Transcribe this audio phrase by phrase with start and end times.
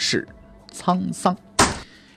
[0.00, 0.26] 是
[0.74, 1.36] 沧桑。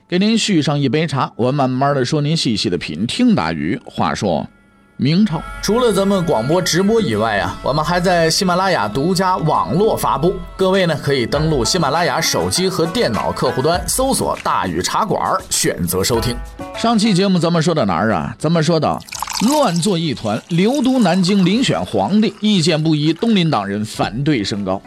[0.08, 3.06] 给您续上一杯茶，我慢慢的说，您细细的品。
[3.06, 4.48] 听大禹话说，
[4.96, 10.34] 明朝除了咱们广播直播以外啊，我们还在喜马拉雅独家网络发布。
[10.56, 16.38] 各位呢，可以登录喜马拉雅手机和电脑客户端，搜索“大禹茶馆”，选择收听。
[16.78, 18.34] 上期节目咱们说到哪儿啊？
[18.40, 18.98] 咱们说到。
[19.48, 24.82] 乱作一团，流都南京遴选皇帝，意见不一，东林党人反对升高，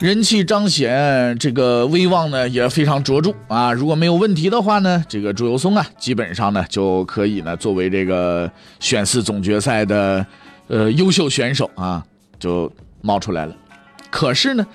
[0.00, 3.72] 人气彰显，这个威望呢也非常卓著啊。
[3.72, 10.26] 如果没有问题的话呢，这个朱由崧啊，基本上呢就可以呢作为这个选四总决赛的
[10.66, 12.04] 呃优秀选手啊，
[12.38, 12.70] 就
[13.00, 13.56] 冒出来了。
[14.10, 14.66] 可是呢，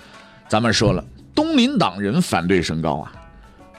[0.47, 1.03] 咱们说了，
[1.35, 3.11] 东林党人反对升高啊，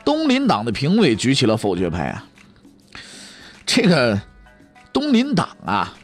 [0.04, 2.24] 东林党的评委举起了否决牌啊，
[3.64, 4.20] 这个。
[4.92, 5.94] 东林党啊，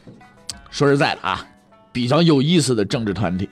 [0.70, 1.44] 说实在的啊，
[1.90, 3.48] 比较有意思的政治团体。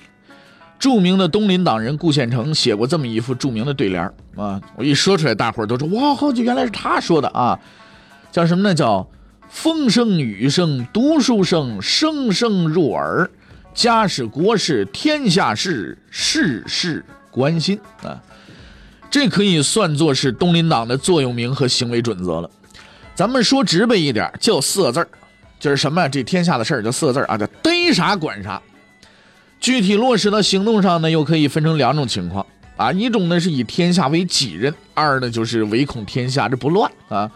[0.85, 4.05] 著名的东林党人顾宪成写过这么一副著名的对联
[4.37, 7.59] 啊，我一说出来，大伙儿都说哇，好，原来是他说的啊，
[8.31, 8.75] 叫什么呢？
[8.75, 9.09] 叫
[9.49, 13.31] 风声雨声读书声，声声入耳，
[13.73, 18.21] 家事国事天下事，事事关心啊。
[19.11, 22.51] 这可以算作是东林党的座右铭和行为准则了。
[23.15, 25.09] 咱们说直白一点，就四个字儿。
[25.59, 26.07] 就是什么？
[26.11, 28.61] 这天下的事儿就四个字啊，叫逮啥管啥。
[29.65, 32.45] 具体落实到行动上呢，又可以分成两种情况
[32.77, 32.93] 啊。
[32.93, 37.31] 一种呢是以天下为己任，二呢就是唯恐天下这不乱啊。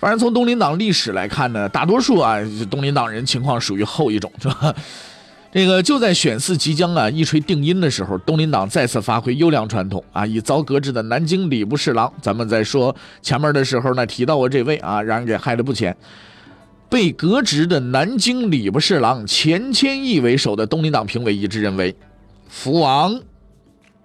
[0.00, 2.36] 反正从东林党历史来看呢，大多数啊
[2.68, 4.74] 东林党人情况属于后一种，是吧？
[5.54, 15.96] 这个就在选四即将啊一锤定音的时候，东林党再次发挥优良传统啊，以遭革职的南京礼部侍郎，咱们在说前面的时候呢提到过这位啊，让人给害得不浅。
[16.90, 21.94] 被革职的南京礼部侍郎钱谦益为首的东林党评委一致认为，
[22.48, 23.20] 福王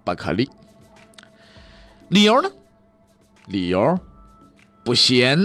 [0.03, 0.49] 不可立。
[2.09, 2.49] 理由呢？
[3.47, 3.97] 理由
[4.83, 5.39] 不咸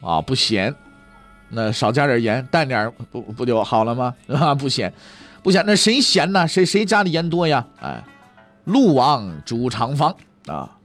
[0.00, 0.74] 啊，不咸。
[1.48, 4.14] 那少加点盐，淡点不不就好了吗？
[4.28, 4.92] 啊，不咸，
[5.42, 5.62] 不咸。
[5.66, 6.48] 那谁咸呢？
[6.48, 7.66] 谁谁家的盐多呀？
[7.80, 8.02] 哎，
[8.64, 10.16] 陆王朱长方
[10.46, 10.78] 啊。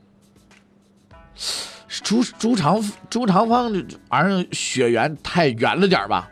[2.03, 6.30] 朱朱长朱长方这玩意儿血缘太远了点吧？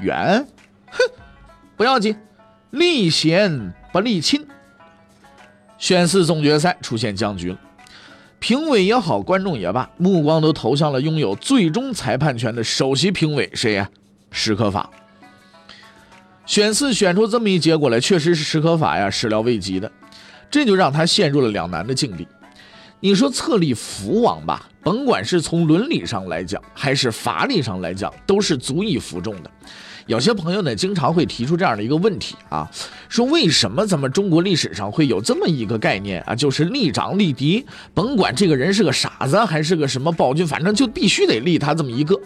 [0.00, 0.46] 远，
[0.90, 0.98] 哼，
[1.76, 2.16] 不要紧，
[2.70, 4.46] 立贤不立亲。
[5.78, 7.58] 选四总决赛出现僵局了，
[8.38, 13.88] 评委也好，观众也罢，目光都投向了拥有最终裁判权的首席评委谁呀？
[14.30, 14.88] 史可法。
[16.46, 19.90] 选四选出这么一结果来，确实是史可法呀始料未及的，
[20.50, 22.26] 这就让他陷入了两难的境地。
[23.04, 24.66] 你说册立福王吧？
[24.82, 29.50] 甭管是从伦理上来讲，还是法理上来讲，都是足以服众的。
[30.06, 32.66] 有些朋友呢，经常会提出这样的一个问题啊，
[33.10, 42.18] 说为什么咱们中国历史上会有这么一个概念啊，就是立长立嫡，甭管这个人是个傻子还是个什么暴君，反正就必须得立他这么一个。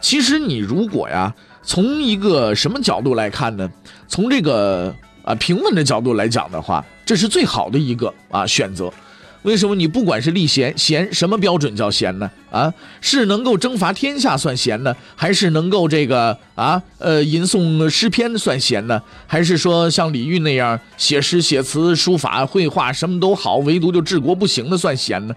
[0.00, 3.66] 其实你如果呀，从一个什么角度来看呢？
[4.06, 4.94] 从这个
[5.24, 8.92] 啊平稳的角度来讲的话，这是最好的一个啊选择。
[9.42, 12.30] 为什么你不管是立贤贤什么标准叫贤呢？
[12.50, 19.00] 啊，是能够征伐天下算贤呢，还是能够这个啊呃吟诵诗篇算贤呢？
[19.26, 25.34] 还是说像李煜那样写诗写词书法绘画什么都好，唯独就治国不行的算贤呢？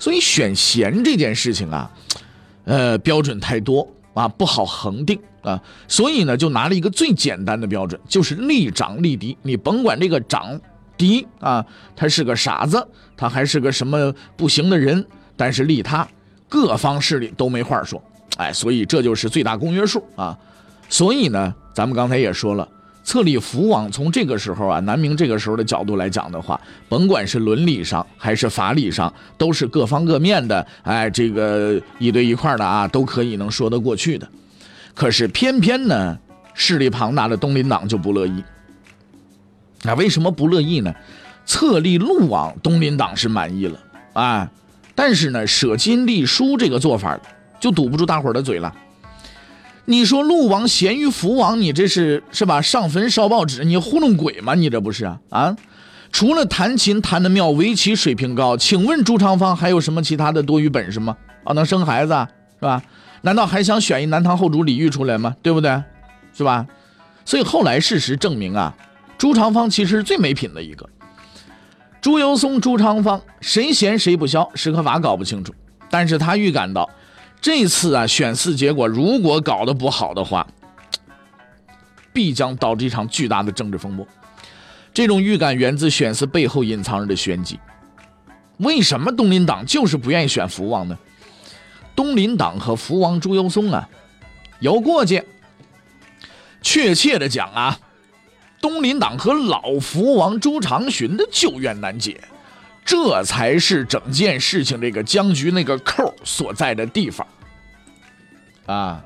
[0.00, 1.88] 所以选贤这件事情啊，
[2.64, 5.62] 呃标准太多啊，不好恒定啊。
[5.86, 9.36] 所以呢，就拿了一个最简单的标准，就是立长立嫡。
[9.42, 10.60] 你甭管这个长。
[10.98, 11.64] 第一啊，
[11.96, 12.86] 他是个傻子，
[13.16, 15.06] 他还是个什么不行的人，
[15.36, 16.06] 但是利他，
[16.48, 18.02] 各方势力都没话说，
[18.36, 20.36] 哎，所以这就是最大公约数啊。
[20.88, 22.68] 所以呢，咱们刚才也说了，
[23.04, 34.28] 册立福王，从这个时候啊，南明这个时候的角度来讲的话，甭管是伦理上还是法理上，都是各方各面的，哎，这个一对一块的啊，都可以能说得过去的。
[34.94, 36.18] 可是偏偏呢，
[36.54, 38.42] 势力庞大的东林党就不乐意。
[39.82, 40.94] 那为什么不乐意呢？
[41.46, 43.78] 册立陆王，东林党是满意了
[44.12, 44.50] 啊，
[44.94, 47.18] 但是呢，舍金立书这个做法
[47.58, 48.74] 就堵不住大伙儿的嘴了。
[49.86, 52.60] 你说陆王咸于福王，你这是是吧？
[52.60, 54.54] 上坟烧报纸，你糊弄鬼吗？
[54.54, 55.18] 你这不是啊？
[55.30, 55.56] 啊，
[56.12, 61.16] 除了弹琴弹得妙，围棋水平高，请问朱长方还有什么其他的多余本事吗？
[61.44, 62.12] 啊，能生孩子，
[62.58, 62.82] 是吧？
[63.22, 65.34] 难道还想选一南唐后主李煜出来吗？
[65.42, 65.82] 对不对？
[66.36, 66.66] 是吧？
[67.24, 68.74] 所以后来事实证明啊，
[69.18, 70.88] 朱长方其实是最没品的一个。
[72.00, 75.52] 朱由崧、朱长方谁贤谁不肖，史可法搞不清楚。
[75.90, 76.88] 但是他预感到，
[77.40, 80.46] 这次啊选嗣结果如果搞得不好的话，
[82.14, 84.06] 必将导致一场巨大的政治风波。
[84.94, 87.58] 这种预感源自选嗣背后隐藏着的玄机。
[88.58, 90.96] 为什么东林党就是不愿意选福王呢？
[91.96, 93.88] 东林党和福王朱由崧啊
[94.60, 95.24] 有过节。
[96.60, 97.78] 确切的讲啊，
[98.60, 102.20] 东林党和老福王朱长洵的旧怨难解。
[102.84, 107.26] 这才是整件事情这个僵局那个扣所在的地方，
[108.64, 109.04] 啊，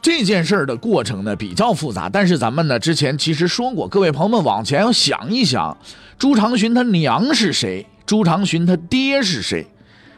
[0.00, 5.76] 这件事儿的过程呢比较复杂，但是咱们呢之前其实说过，各位朋友们往前要想一想，
[6.18, 9.66] 朱长洵他娘是谁，朱长洵他爹是谁，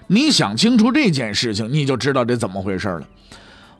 [0.07, 3.09] 你想清楚这件事情，你就知道这怎么回事了。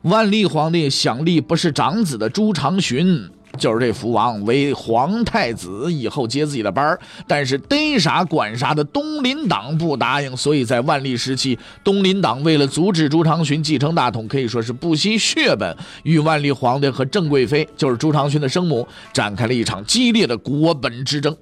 [0.01, 3.31] 万历皇帝想立不是长子的朱长洵。
[3.55, 21.35] 就是这福王为皇太子，以后接自己的班儿，但是逮啥管啥的东林党不答应，所以在万历时期，东林党为了阻止朱长洵继承大统，可以说是不惜血本，与万历皇帝和郑贵妃，就是朱长洵的生母，展开了一场激烈的国本之争。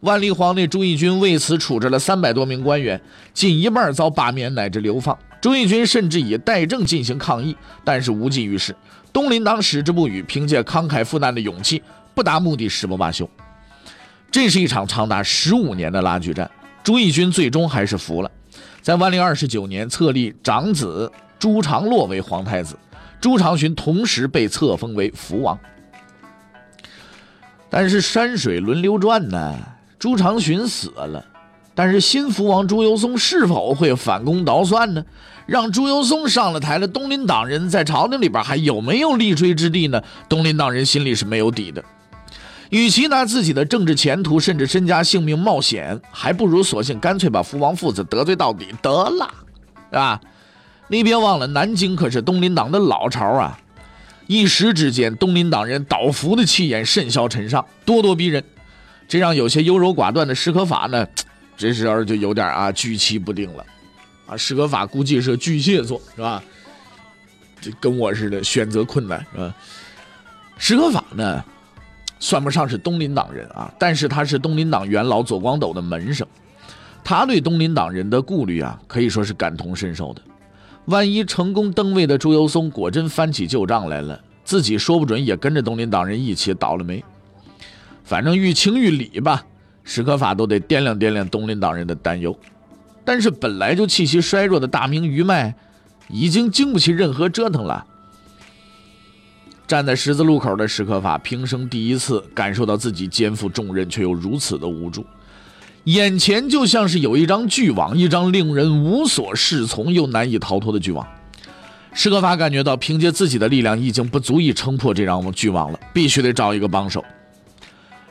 [0.00, 2.98] 万历皇帝朱翊钧为此处置了三百多名官员，
[3.34, 5.16] 近一半遭罢免乃至流放。
[5.42, 8.74] 朱翊钧甚至以代政进行抗议，但是无济于事。
[9.12, 11.82] 东林党矢志不渝，凭借慷慨赴难的勇气，
[12.14, 13.28] 不达目的誓不罢休。
[14.30, 16.48] 这是一场长达十五年的拉锯战，
[16.82, 18.30] 朱翊钧最终还是服了。
[18.80, 22.78] 在万历二十九年，册立长子朱常洛为皇太子，
[23.20, 25.58] 朱长洵同时被册封为福王。
[27.68, 29.56] 但是山水轮流转呢，
[29.98, 31.24] 朱长洵死了。
[31.80, 35.02] 但是新福王朱由崧是否会反攻倒算呢？
[35.46, 40.02] 让朱由崧上了台了，东林党人在朝廷里边还有没有立锥之地呢？
[40.28, 41.82] 东林党人心里是没有底的。
[42.68, 49.30] 与其拿自己的政治前途甚至身家性命冒险，还不如索性干脆把福王父子得罪到底得了，
[49.88, 50.20] 是吧？
[50.88, 53.58] 你别忘了，南京可是东林党的老巢啊！
[54.26, 58.44] 一时之间，东林党人倒伏的气焰甚嚣尘上，咄咄逼人，
[59.08, 61.06] 这让有些优柔寡断的史可法呢。
[61.60, 63.66] 这时候就有点啊举棋不定了，
[64.26, 66.42] 啊，史可法估计是巨蟹座是吧？
[67.60, 69.54] 这跟我似的，选择困难是吧？
[70.56, 71.44] 史可法呢，
[72.18, 76.26] 算不上是东林党人啊，但是他是东林党元老左光斗的门生，
[77.04, 80.22] 他对东林党人的顾虑啊，可以说是感同身受的。
[80.86, 87.04] 万一成功登位的朱由崧果真翻起旧账来了，自己说不准也跟着东林党人一起倒了霉。
[88.02, 89.44] 反正于情于理吧。
[89.82, 92.38] 史可法都得掂量掂量东林党人的担忧，
[93.04, 95.54] 但是本来就气息衰弱的大明余脉，
[96.08, 97.86] 已经经不起任何折腾了。
[99.66, 105.06] 站在十字路口的史可法，平生第一次感受到自己肩负重任却又如此的无助，
[105.84, 111.06] 眼前就像是有一张巨网，一张令人无所适从又难以逃脱的巨网。
[111.92, 117.04] 史可法感觉到，凭借自己的力量已经不足以撑破这张巨网了，必须得找一个帮手。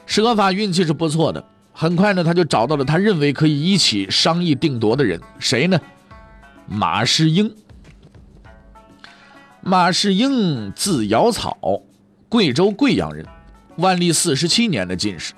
[0.06, 1.44] 史可法运气是不错的。
[1.82, 5.80] 很快呢，他就找到了他认为可以一起商议定夺的人，谁呢？
[6.68, 7.56] 马士英。
[9.62, 11.58] 马士英字尧草，
[12.28, 13.26] 贵州贵阳人，
[13.78, 15.32] 万历四十七年的进士，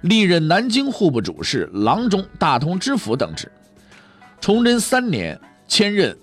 [0.00, 3.48] 历任南京户部主事、郎中、大同知府等职。
[4.40, 6.18] 崇祯三年迁任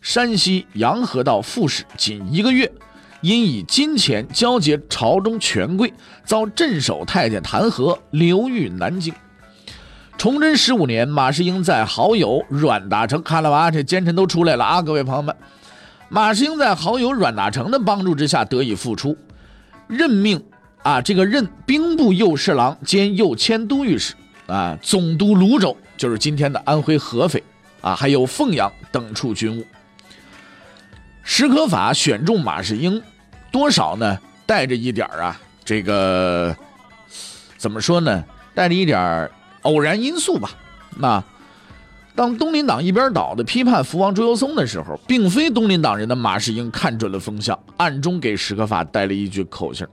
[0.00, 2.72] 山西洋河道副使，仅一个月。
[3.24, 5.90] 因以金钱交结朝中权贵，
[6.26, 9.14] 遭镇守太监弹劾，流寓南京。
[10.18, 14.82] 崇祯十五年，马士英在好友阮大铖看了吧，这奸臣都出来了啊！
[14.82, 15.34] 各位朋友们，
[16.10, 19.16] 马士英在好友阮大铖的帮助之下得以复出，
[19.86, 20.44] 任命
[20.82, 24.12] 啊，这个任兵部右侍郎兼右迁都御史
[24.48, 27.42] 啊，总督泸州，就是今天的安徽合肥
[27.80, 29.64] 啊，还有凤阳等处军务。
[31.22, 33.02] 史可法选中马士英。
[33.54, 34.18] 多少呢？
[34.44, 36.54] 带着一点啊，这个
[37.56, 38.24] 怎么说呢？
[38.52, 39.30] 带着一点
[39.62, 40.50] 偶然因素吧。
[40.96, 41.22] 那
[42.16, 49.86] 当东林党一边倒的批判福王朱由崧的时候，并非东林党人的马士英看准了风向，暗中给史可法带了一句口信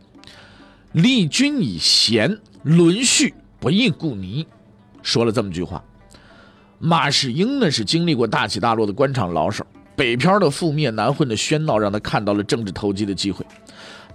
[0.93, 4.47] 立君以贤，伦序不亦故泥。”
[5.03, 5.83] 说了这么句话。
[6.79, 9.63] 马士英呢，是经历过大起大落的官场老手。
[10.01, 13.45] 北漂的覆灭、南混的喧闹，让他看到了政治投机的机会。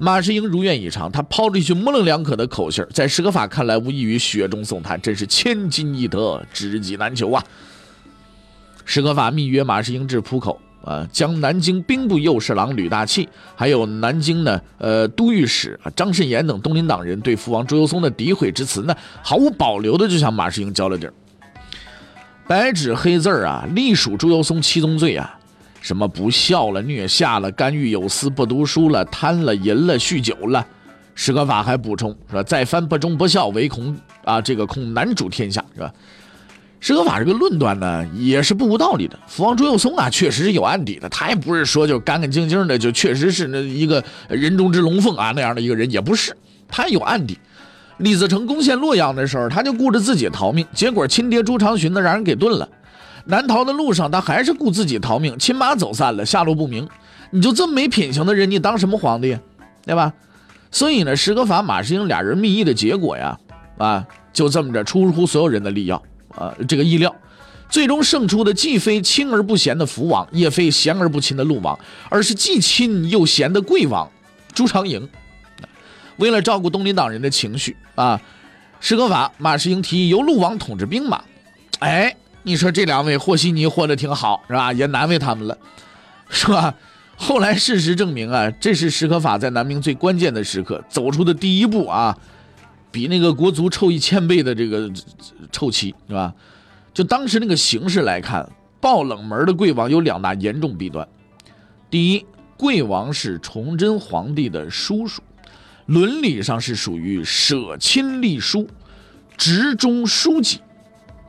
[0.01, 7.45] 马士英如愿以偿，他抛了一句模棱两可的口信在史可法看来无异于雪中送炭，真是千金易得，知己难求啊！
[8.85, 21.15] 史可法密约马士英至浦口，啊，将南京兵部右侍郎吕大器，还有南京呢，呃，都御史张慎言等东林党人对福王朱由崧的诋毁之词呢，毫无保留的就向马士英交了底儿。
[22.49, 25.39] 白纸黑字啊，隶属朱由崧七宗罪啊。
[25.87, 30.67] 什么不孝了、虐下了、干预有司、不读书了、贪了、淫了、酗酒了？
[31.15, 35.95] 史可法还补充说：“再犯不忠不孝，唯恐啊，这个恐难主天下，是吧？”
[36.81, 39.17] 史可法这个论断呢，也是不无道理的。
[39.29, 47.39] 福王朱佑松啊，确实是有案底的，他也不是说就干干净净的，就确实是那一个人中之龙凤啊那样的一个人，也不是，他有案底。
[47.99, 52.69] 李自成攻陷洛阳的时候，他就顾着自己逃命，结果亲爹朱长洵呢，让人给炖了。
[53.27, 56.89] 难逃的路上，他还是顾自己逃命，亲妈走散了，下落不明。
[57.31, 59.37] 你就这么没品行的人，你当什么皇帝，
[59.85, 60.13] 对吧？
[60.71, 63.37] 所以呢，石可法、马士英俩人密议的结果呀，
[63.79, 66.01] 啊，就这么着出乎所有人的意料
[66.37, 67.15] 啊，这个意料，
[67.69, 71.77] 最终胜出的既非亲而不贤的福王，也非贤而不亲的陆王，
[72.09, 74.09] 而是既亲又贤的贵王
[74.55, 75.09] 朱长营。
[76.19, 78.21] 为了照顾东林党人的情绪啊，
[78.79, 81.21] 石可法、马士英提议由陆王统治兵马，
[81.81, 82.15] 哎。
[82.47, 84.73] 你说这两位和稀泥和得挺好，是吧？
[84.73, 85.59] 也难为他们了，
[86.31, 86.73] 是吧？
[87.17, 92.17] 后来事实证明啊，这是史可法在南明最关键的时刻走出的第一步啊，
[92.93, 94.89] 比那个国足臭一千倍的这个
[95.51, 96.33] 臭棋，是吧？
[96.95, 98.49] 就当时那个形势来看，
[98.81, 101.09] 爆冷门的贵王有两大严重弊端：
[101.91, 102.25] 第一，
[102.57, 105.21] 贵王是崇祯皇帝的叔叔，
[105.87, 108.69] 伦理上是属于舍亲立叔，
[109.37, 110.61] 直中书记。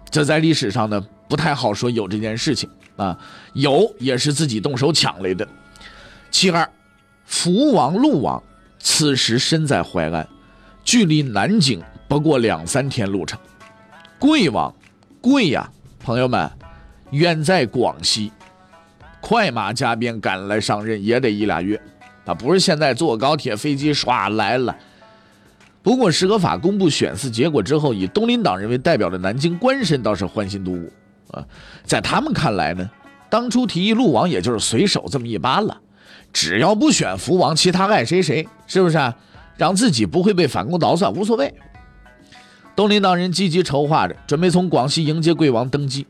[0.09, 3.17] 这在历史上呢不太好说有这件事情啊，
[3.53, 5.47] 有也是自己动手抢来的。
[6.31, 6.67] 其二，
[7.25, 8.41] 福王陆王
[8.79, 10.27] 此时身在淮安，
[10.83, 13.37] 距离南京不过两三天路程。
[14.17, 14.73] 贵王，
[15.21, 16.49] 贵呀，朋友们，
[17.11, 18.31] 远在广西，
[19.21, 21.79] 快马加鞭赶来上任也得一俩月，
[22.25, 24.75] 啊不是现在坐高铁飞机唰来了。
[25.87, 30.91] 不过，史可法公布选嗣结果之后，以东林党人为代表的南京官绅倒是欢欣鼓舞
[31.31, 31.41] 啊。
[31.85, 32.89] 在他们看来呢，
[33.29, 35.79] 当初提议陆王也就是随手这么一搬了，
[36.33, 39.15] 只要不选福王，其他爱谁谁，是不是啊？
[39.55, 41.53] 让自己不会被反攻倒算无所谓。
[42.75, 46.05] 东林党人积极筹划着，准备从广西迎接贵王登基。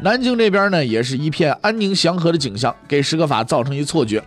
[0.00, 4.20] 南京这边呢，也是一片安宁祥和的景象，给史可法造成一错觉，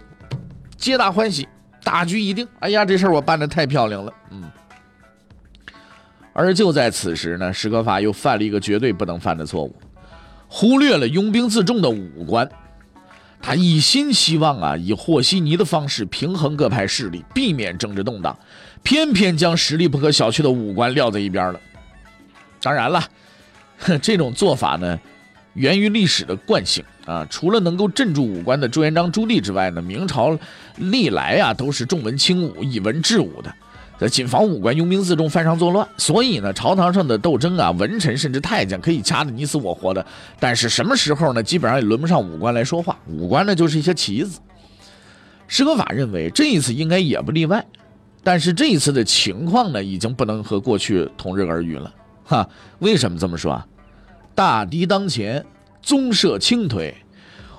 [0.78, 1.46] 皆大欢喜，
[1.84, 2.48] 大局已定。
[2.62, 4.44] 哎呀，这事儿我办的太漂亮了，嗯。
[6.34, 9.76] 而就在此时呢，史可法又犯了一个绝对不能犯的错误，
[10.48, 12.50] 忽略了拥兵自重的武官。
[13.40, 18.38] 他一心希望啊，以和稀泥的方式平衡各派势力，避免政治动荡，
[18.84, 21.60] 偏偏将实力不可小觑的武官撂在一边了。
[22.62, 23.04] 当然了，
[24.02, 24.98] 这种做法呢，
[25.56, 27.28] 源于历史的惯性啊。
[27.30, 30.40] 除了能够镇住武官的朱元璋、朱棣之外呢，明朝
[30.78, 33.54] 历来啊都是重文轻武、以文治武的。
[34.10, 40.06] 谨防武官拥兵自重犯上作乱，所以呢，朝堂上的斗争啊，文臣甚至太监可以掐得你死我活的，
[40.40, 41.42] 但是什么时候呢？
[41.42, 44.40] 基本上也轮不上武官来说话，武官呢就是一些棋子。
[45.48, 47.66] 施可法认为这一次应该也不例外，
[48.24, 51.94] 但是这一次的情况呢，已经不能和过去同日而语了。
[52.26, 53.66] 哈，为什么这么说啊？
[54.36, 55.46] 大敌当前，
[55.82, 56.94] 宗社倾颓，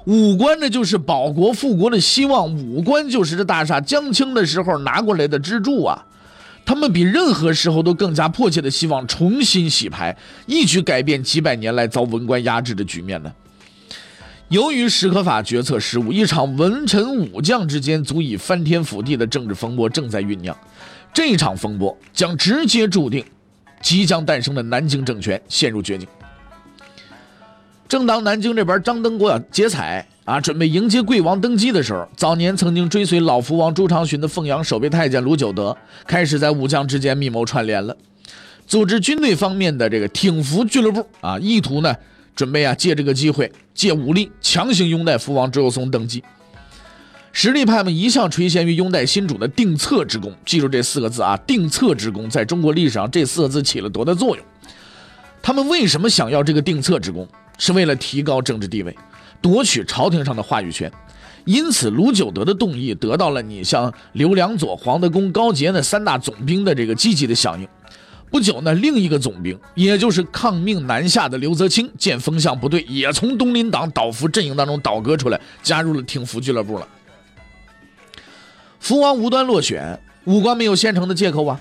[0.07, 6.05] 武官呢就是保国复国的希望，武官就是这大厦将倾的时候拿过来的支柱啊。
[6.65, 10.17] 他们比任何时候都更加迫切的希望重新洗牌，
[10.47, 13.33] 一举改变几百年来遭文官压制的局面呢。
[14.49, 20.57] 由于史可法决策失误，一场文臣武将之间足以翻天覆地的政治风波正在酝酿。
[21.13, 23.25] 这场风波将直接注定
[23.81, 26.07] 即将诞生的南京政权陷入绝境。
[27.95, 30.05] 正当南京这边张灯过结彩。
[30.25, 37.97] 啊，准备迎接贵王登基的时候，早年曾经追随老福王朱长洵的凤阳守备太监卢九德，开始在武将之间密谋串联了，
[38.67, 41.95] 组织军队方面的这个挺福俱乐部啊，意图呢，
[42.35, 46.25] 准备啊借这个机会，借武力强行拥戴福王朱由崧登基。
[47.31, 54.45] 实力派们一向垂涎于拥戴新主的定策之功，记住这四个字啊，定策之功，在中国历史上这四个字起了多大作用？
[55.41, 57.29] 他们为什么想要这个定策之功？
[57.59, 58.97] 是为了提高政治地位。
[59.41, 60.91] 夺取朝廷上的话语权，
[61.45, 67.69] 因此卢九德的动议得到了你像刘良佐、黄德功、高杰那三大总兵的这个积极的响应。
[68.31, 76.89] 不久呢，另一个总兵，也就是抗命南下的刘泽清，见风向不对，也从东林党倒伏阵营当中倒戈出来，加入了挺服俱乐部了。
[78.81, 81.61] 福王无端落选，武官没有现成的借口啊。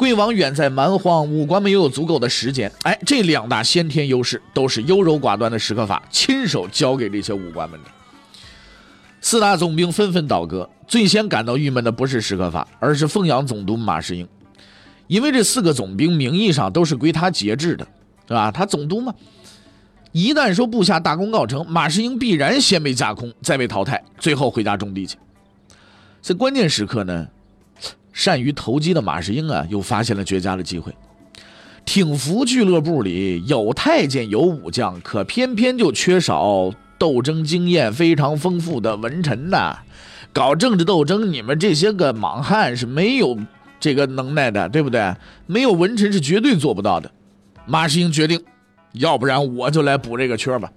[0.00, 2.72] 贵王远在蛮荒，武官没有足够的时间。
[2.84, 7.90] 哎，这两大先天优势都是优柔寡断的史可法亲手交给这些武官们的。
[9.20, 14.26] 四大总兵纷纷倒戈，最先感到郁闷的不是史可法，而是凤阳总督马士英，
[15.06, 17.86] 因为这四个总兵名义上都是归他节制的，
[18.26, 18.50] 对吧？
[18.50, 19.14] 他总督嘛，
[20.12, 25.18] 一旦说部下大功告成，马士英必然先被架空，再被淘汰，最后回家种地去。
[26.22, 27.28] 在关键时刻呢？
[28.12, 30.94] 善于投机的马士英啊，又发现了绝佳的机会。
[31.84, 39.78] 挺服俱乐部里有太监有武将，可偏偏就缺少斗争经验非常丰富的文臣呐。
[40.32, 43.36] 搞政治斗争，你们这些个莽汉是没有
[43.80, 45.14] 这个能耐的，对不对？
[45.46, 47.10] 没有文臣是绝对做不到的。
[47.66, 48.40] 马士英决定，
[48.92, 50.70] 要不然我就来补这个缺吧。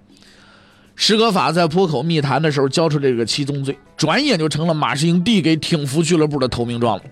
[0.96, 7.04] 史可法在坡口密谈的时候交出这个七宗罪，转眼就成了马士英递给挺服俱乐部的投名状了。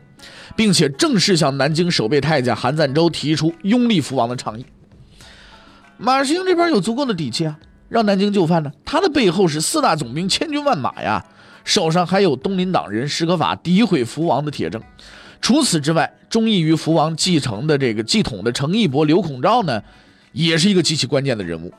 [0.57, 4.65] 并且正式向南京守备太监韩赞周提出拥立福王的倡议。
[5.99, 8.73] 马士英这边有足够的底气啊，让南京就范呢。
[8.85, 11.25] 他的背后是四大总兵千军万马呀，
[11.65, 14.83] 手上还有东林党人史可法诋毁福王的铁证。
[15.41, 19.83] 除此之外，忠义于福王继承的这个继统的程义伯刘孔昭呢，
[20.33, 21.73] 也是一个极其关键的人物。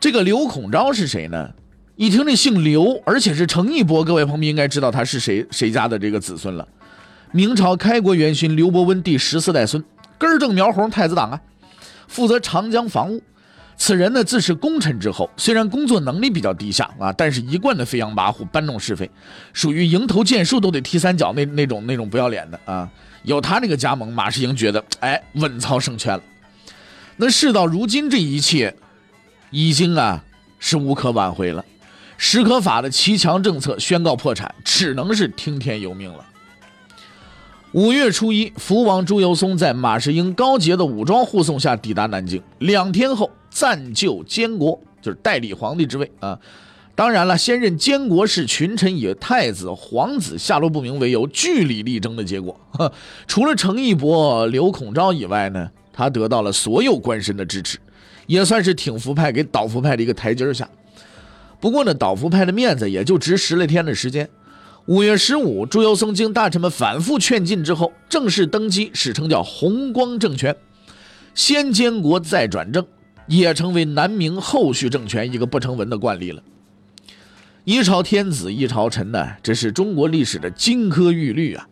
[0.00, 1.50] 这个刘孔昭是谁呢？
[1.96, 6.66] 一听这姓刘，而且是程义伯，各位朋友应该知道他是谁谁家的这个子孙了。
[7.32, 9.84] 明朝开国元勋刘伯温第十四代孙，
[10.16, 11.40] 根正苗红太子党啊，
[12.06, 13.22] 负责长江防务。
[13.76, 19.08] 此人呢自是功臣之后，虽然工作能力比较低下啊，但是一贯的飞扬跋扈、搬弄是非，
[19.52, 22.88] 属于迎头见树都得踢三脚那那种那种不要脸的啊。
[23.22, 26.22] 有他这个加盟，马士英觉得哎稳操胜券了。
[27.18, 28.74] 那事到如今，这一切
[29.50, 30.24] 已经啊
[30.58, 31.64] 是无可挽回了。
[32.16, 36.24] 史可法的骑墙政策宣告破产，只能是听天由命了。
[37.72, 42.42] 五月初一，福王朱由崧在马士英高洁的武装护送下抵达南京。
[42.60, 46.38] 两天后，暂就监国，就是代理皇帝之位啊。
[46.94, 52.58] 当然了，先任监国是群臣以太子、皇子下落不明为由据理力争的结果。
[53.28, 57.78] 除了程义伯、刘孔昭以外呢，他得到了所有官绅的支持，
[58.26, 60.66] 也算是挺福派给倒福派的一个台阶下。
[61.60, 64.26] 不过呢，倒福派的面子也就值十来天的时间。
[64.88, 70.56] 五月十五，朱由崧经大臣们反复劝进之后，正式登基，史称叫弘光政权，
[71.34, 72.86] 先监国再转正，
[73.26, 76.42] 也成为南明后续政权一个不成文的惯例了。
[77.64, 81.68] 一朝天子一朝臣呢，这是中国历史的金科玉律啊。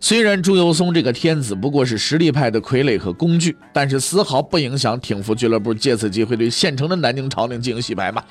[0.00, 8.24] 虽然朱由崧这个天子不过是实力派的傀儡和工具，但是丝毫不影响挺服俱乐部借此机会对现成的南京朝廷进行洗牌嘛。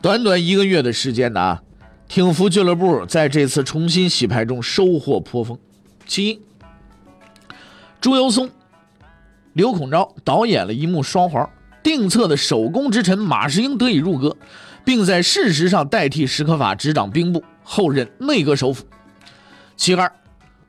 [0.00, 1.58] 短短一个月的时间呢。
[2.08, 5.58] 挺服俱乐部在这次重新洗牌中收获颇丰。
[6.06, 6.40] 其一，
[8.00, 8.48] 朱由崧、
[9.52, 11.48] 刘孔昭导演了一幕双簧，
[11.82, 14.34] 定策的守功之臣马士英得以入阁，
[14.86, 18.86] 并在事实上代替史可法执掌兵部，后任内阁首辅。
[19.76, 20.10] 其二，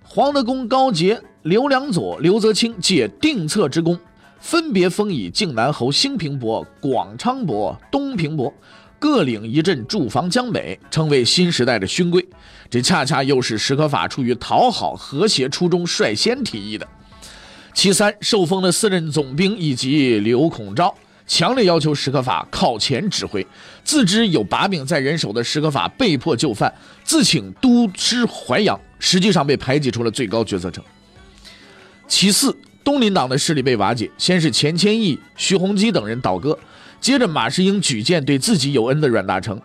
[0.03, 3.97] 黄德功、高杰、刘良佐、刘泽清借定策之功，
[4.41, 8.53] 分别封以靖南侯、兴平伯、广昌伯、东平伯。
[8.99, 12.23] 各领一镇驻防江北，成为新时代的勋贵。
[12.69, 16.87] 这恰恰又是史可法出于讨好和谐初衷率先提议的。
[17.73, 20.93] 其三，受封的四任总兵以及刘孔昭，
[21.25, 23.45] 强烈要求史可法靠前指挥。
[23.83, 30.83] 自知有把柄在人手的史可法被迫就范，自请督师淮阳，实际上被排挤出了最高决策层。
[32.07, 36.57] 其四，东林党的势力被瓦解，先是钱谦益、徐弘基等人倒戈。
[36.99, 39.57] 接着，马士英举荐对自己有恩的阮大铖，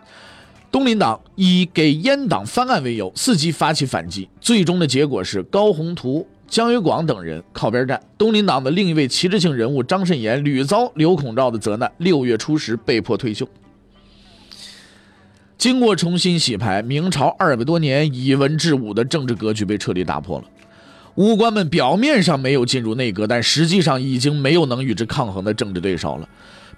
[0.71, 4.27] 东林党以给阉党翻案为由，伺机发起反击。
[4.39, 13.47] 最终的结果是高宏图、姜维广等人靠边站，东林党的另一位旗帜性人物张慎言屡遭刘孔昭的责难，六月初时被迫退休。
[15.57, 20.45] 经过重新洗牌，明朝二百多年以文治武的政治格局被彻底打破了。
[21.15, 26.27] 武官们表面上没有进入内阁，但实际上已经没有能与之抗衡的政治对手了。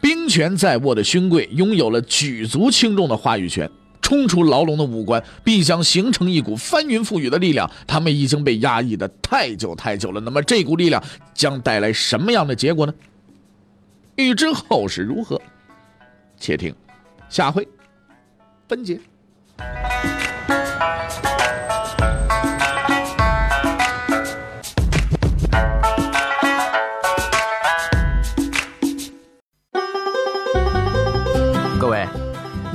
[0.02, 3.70] 兵权在握的勋贵拥有了举足轻重的话语权，
[4.02, 7.70] 冲出牢笼的武官必将形成一股翻云覆雨的力量。
[7.86, 10.22] 他们已经被压抑的太久太久了。
[10.22, 12.94] 那么这股力量将带来什么样的结果呢？
[14.16, 15.42] 欲知后事如何，
[16.40, 16.74] 且听
[17.30, 17.68] 下回
[18.68, 19.00] 分解。